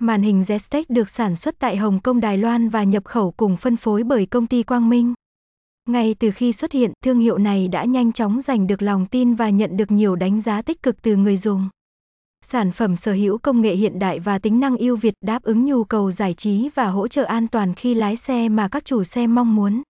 Màn 0.00 0.22
hình 0.22 0.40
Zestech 0.40 0.84
được 0.88 1.08
sản 1.08 1.36
xuất 1.36 1.58
tại 1.58 1.76
Hồng 1.76 2.00
Kông 2.00 2.20
Đài 2.20 2.38
Loan 2.38 2.68
và 2.68 2.84
nhập 2.84 3.04
khẩu 3.04 3.30
cùng 3.30 3.56
phân 3.56 3.76
phối 3.76 4.02
bởi 4.02 4.26
công 4.26 4.46
ty 4.46 4.62
Quang 4.62 4.88
Minh. 4.88 5.14
Ngay 5.88 6.14
từ 6.18 6.30
khi 6.30 6.52
xuất 6.52 6.72
hiện, 6.72 6.92
thương 7.04 7.18
hiệu 7.18 7.38
này 7.38 7.68
đã 7.68 7.84
nhanh 7.84 8.12
chóng 8.12 8.40
giành 8.40 8.66
được 8.66 8.82
lòng 8.82 9.06
tin 9.06 9.34
và 9.34 9.50
nhận 9.50 9.76
được 9.76 9.90
nhiều 9.90 10.16
đánh 10.16 10.40
giá 10.40 10.62
tích 10.62 10.82
cực 10.82 11.02
từ 11.02 11.16
người 11.16 11.36
dùng. 11.36 11.68
Sản 12.44 12.72
phẩm 12.72 12.96
sở 12.96 13.12
hữu 13.12 13.38
công 13.38 13.60
nghệ 13.60 13.74
hiện 13.74 13.98
đại 13.98 14.18
và 14.18 14.38
tính 14.38 14.60
năng 14.60 14.76
ưu 14.76 14.96
việt 14.96 15.14
đáp 15.24 15.42
ứng 15.42 15.64
nhu 15.64 15.84
cầu 15.84 16.12
giải 16.12 16.34
trí 16.34 16.68
và 16.74 16.86
hỗ 16.86 17.08
trợ 17.08 17.24
an 17.24 17.48
toàn 17.48 17.74
khi 17.74 17.94
lái 17.94 18.16
xe 18.16 18.48
mà 18.48 18.68
các 18.68 18.84
chủ 18.84 19.04
xe 19.04 19.26
mong 19.26 19.56
muốn. 19.56 19.82